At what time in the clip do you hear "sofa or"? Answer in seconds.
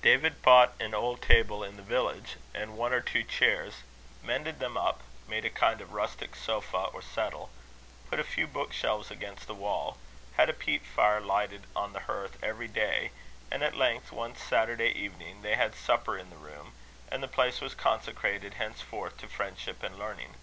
6.36-7.02